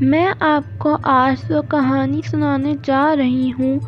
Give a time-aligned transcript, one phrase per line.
[0.00, 3.78] میں آپ کو آج جو کہانی سنانے جا رہی ہوں،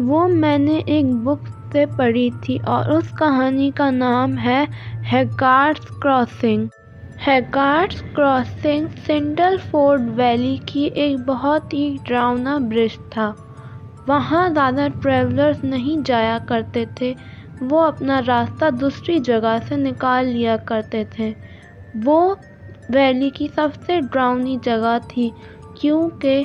[0.00, 4.64] وہ میں نے ایک بک سے پڑھی تھی اور اس کہانی کا نام ہے
[5.12, 6.66] Haggard's crossing.
[7.26, 13.32] Haggard's crossing Sandleford Ford valley کی ایک بہت ہی ڈراؤنا برج تھا۔
[14.06, 17.12] وہاں زیادہ ٹریولرز نہیں جایا کرتے تھے،
[17.60, 21.32] وہ اپنا راستہ دوسری جگہ سے نکال لیا کرتے تھے۔
[22.04, 22.18] وہ
[22.88, 25.28] ویلی کی سب سے ڈراؤنی جگہ تھی۔
[25.80, 26.44] کیونکہ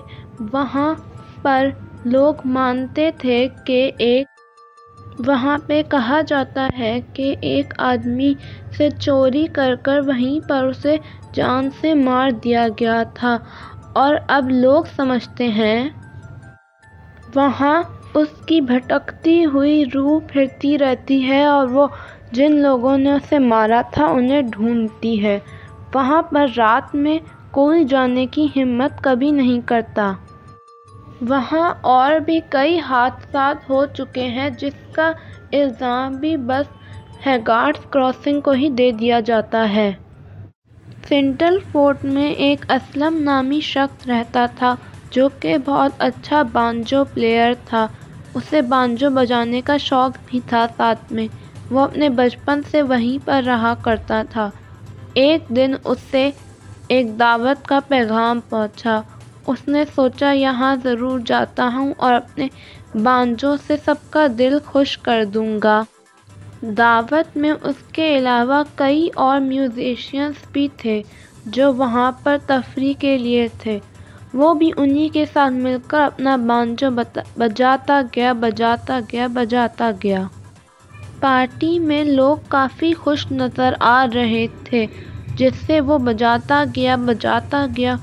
[0.54, 0.94] وہاں
[1.42, 1.68] پر
[2.06, 4.28] لوگ مانتے تھے کہ ایک
[5.28, 8.34] وہاں پہ کہا جاتا ہے کہ ایک آدمی
[8.78, 10.98] سے چوری کر کر وہیں پر اسے
[11.34, 13.38] جان سے مار دیا گیا تھا۔
[13.94, 15.90] اور اب لوگ سمجھتے ہیں،
[17.36, 21.88] وہاں اس کی بھٹکتی ہوئی روح پھرتی رہتی ہے اور وہ
[22.32, 25.40] جن لوگوں نے اسے مارا تھا انہیں ڈھونڈتی ہے۔
[25.94, 27.18] وہاں پر رات میں
[27.54, 30.14] کوئی جانے کی ہمت کبھی نہیں کرتا۔
[31.30, 35.12] وہاں اور بھی کئی حادثات ہو چکے ہیں جس کا
[35.52, 36.66] الزام بھی بس
[37.26, 39.94] ہیگارڈس کراسنگ کو ہی دے دیا جاتا ہے۔
[41.10, 44.76] سینڈل فورڈ میں ایک اسلم نامی شخص رہتا تھا
[45.12, 47.88] جو کہ بہت اچھا بانجو پلیئر تھا۔
[48.34, 51.28] اسے بانجو بجانے کا شوق بھی تھا ساتھ میں۔
[51.72, 54.50] وہ اپنے بچپن سے وہیں پر رہا کرتا تھا۔
[55.14, 56.32] ایک دن اسے
[56.88, 59.02] ایک دعوت کا پیغام پہنچا۔
[59.48, 62.48] اس نے سوچا، یہاں ضرور جاتا ہوں اور اپنے
[63.04, 65.84] بانجو سے سب کا دل خوش کر دوں گا۔
[66.62, 71.02] دعوت میں اس کے علاوہ کئی اور میوزیشینز بھی تھے
[71.46, 73.80] جو وہاں پر تفریح کے لیے تھے۔
[74.34, 76.90] وہ بھی انہی کے ساتھ مل کر اپنا بانجو
[77.38, 80.24] بجاتا گیا بجاتا گیا بجاتا گیا۔
[81.20, 84.86] پارٹی میں لوگ کافی خوش نظر آ رہے تھے۔
[85.36, 87.96] جس سے وہ بجاتا گیا بجاتا گیا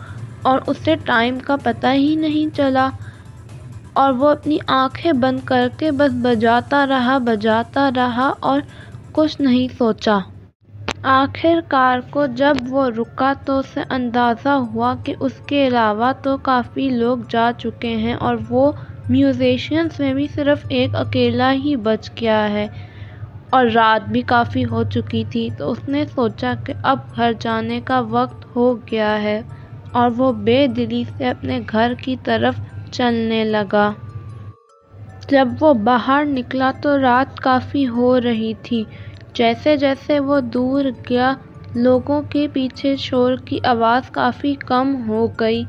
[0.45, 2.89] اور اسے ٹائم کا پتہ ہی نہیں چلا
[3.95, 8.61] اور وہ اپنی آنکھیں بند کر کے بس بجاتا رہا بجاتا رہا اور
[9.13, 10.19] کچھ نہیں سوچا۔
[11.13, 16.37] آخر کار کو جب وہ رکا تو اسے اندازہ ہوا کہ اس کے علاوہ تو
[16.43, 18.71] کافی لوگ جا چکے ہیں اور وہ
[19.09, 22.67] میوزیشینز میں بھی صرف ایک اکیلا ہی بچ گیا ہے۔
[23.51, 27.81] اور رات بھی کافی ہو چکی تھی تو اس نے سوچا کہ اب گھر جانے
[27.85, 29.41] کا وقت ہو گیا ہے
[29.93, 33.91] اور وہ بے دلی سے اپنے گھر کی طرف چلنے لگا۔
[35.29, 38.83] جب وہ باہر نکلا تو رات کافی ہو رہی تھی۔
[39.35, 41.33] جیسے جیسے وہ دور گیا،
[41.77, 45.63] لوگوں کے پیچھے شور کی آواز کافی کم ہو گئی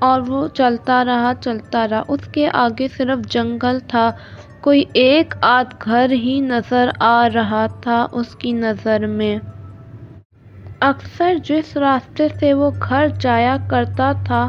[0.00, 4.10] اور وہ چلتا رہا چلتا رہا۔ اس کے آگے صرف جنگل تھا۔
[4.62, 9.36] کوئی ایک آدھ گھر ہی نظر آ رہا تھا اس کی نظر میں۔
[10.80, 14.48] اکثر جس راستے سے وہ گھر جایا کرتا تھا،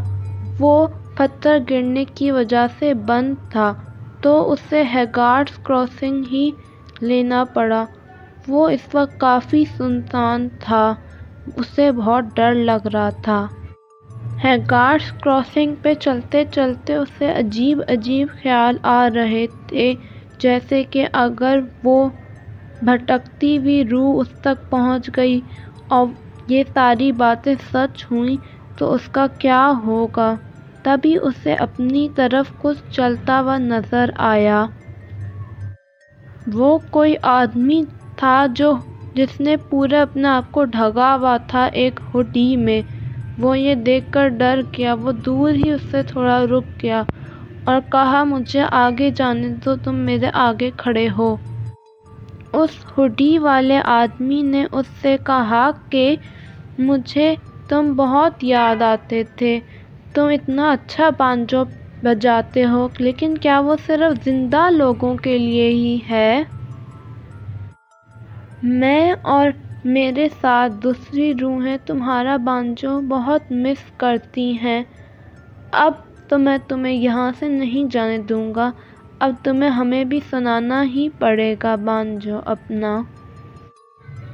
[0.59, 3.73] وہ پتھر گرنے کی وجہ سے بند تھا،
[4.21, 6.49] تو اسے ہیگارڈس کراسنگ ہی
[7.01, 7.85] لینا پڑا۔
[8.47, 10.93] وہ اس وقت کافی سنسان تھا،
[11.55, 13.47] اسے بہت ڈر لگ رہا تھا۔
[14.43, 19.93] ہیگارڈس کراسنگ پہ چلتے چلتے اسے عجیب عجیب خیال آ رہے تھے،
[20.39, 21.97] جیسے کہ اگر وہ
[22.81, 25.39] بھٹکتی ہوئی روح اس تک پہنچ گئی۔
[25.89, 26.07] اور
[26.47, 28.35] یہ ساری باتیں سچ ہوئیں
[28.77, 30.33] تو اس کا کیا ہوگا؟
[30.85, 34.65] تبھی اسے اپنی طرف کچھ چلتا ہوا نظر آیا۔
[36.53, 37.81] وہ کوئی آدمی
[38.17, 38.71] تھا جو
[39.15, 42.81] جس نے پورے اپنے آپ کو ڈھکا ہوا تھا ایک ہوڈی میں۔
[43.41, 47.03] وہ یہ دیکھ کر ڈر گیا، وہ دور ہی اس سے تھوڑا رک گیا
[47.63, 51.35] اور کہا، مجھے آگے جانے دو، تم میرے آگے کھڑے ہو۔
[52.53, 56.15] اس ہوڈی والے آدمی نے اس سے کہا کہ،
[56.79, 57.35] مجھے
[57.67, 59.59] تم بہت یاد آتے تھے،
[60.13, 61.63] تم اتنا اچھا بانجو
[62.03, 66.43] بجاتے ہو، لیکن کیا وہ صرف زندہ لوگوں کے لیے ہی ہے؟
[68.63, 69.49] میں اور
[69.83, 74.83] میرے ساتھ دوسری روحیں تمہارا بانجو بہت مس کرتی ہیں۔
[75.71, 75.93] اب
[76.29, 78.71] تو میں تمہیں یہاں سے نہیں جانے دوں گا۔
[79.19, 83.01] اب تمہیں ہمیں بھی سنانا ہی پڑے گا بانجو اپنا۔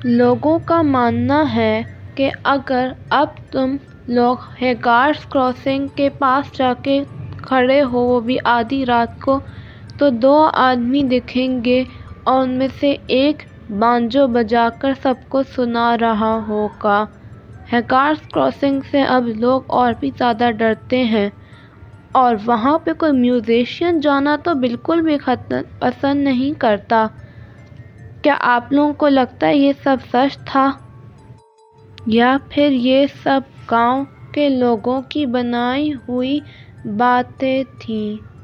[0.04, 1.82] لوگوں کا ماننا ہے
[2.16, 3.76] کہ اگر اب تم
[4.08, 7.04] لوگ ہیگارڈس کراسنگ کے پاس جا کے
[7.42, 9.40] کھڑے ہو وہ بھی آدھی رات کو،
[9.98, 11.84] تو دو آدمی دکھیں گے
[12.24, 17.06] اور ان میں سے ایک بانجو بجا کر سب کو سنا رہا ہوگا۔
[17.74, 21.30] ہیگارڈس کراسنگ سے اب لوگ اور بھی زیادہ ڈرتے ہیں۔
[22.12, 25.18] اور وہاں پہ کوئی میوزیشین جانا تو بالکل بھی
[25.80, 27.08] پسند نہیں کرتا۔
[28.22, 30.72] کیا آپ لوگوں کو لگتا ہے یہ سب سچ تھا؟
[32.06, 33.42] یا پھر یہ سب
[33.72, 36.40] گاؤں کے لوگوں کی بنائی ہوئی
[36.86, 38.37] باتیں تھیں؟